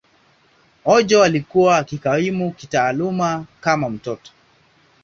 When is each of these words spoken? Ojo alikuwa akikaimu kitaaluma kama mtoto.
Ojo 0.85 1.23
alikuwa 1.23 1.77
akikaimu 1.77 2.51
kitaaluma 2.51 3.45
kama 3.61 3.89
mtoto. 3.89 4.31